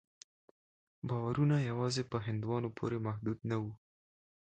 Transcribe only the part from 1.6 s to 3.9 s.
یوازې په هندوانو پورې محدود نه وو.